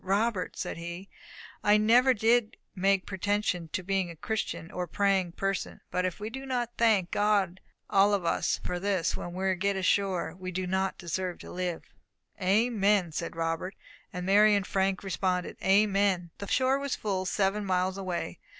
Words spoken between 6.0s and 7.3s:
if we do not thank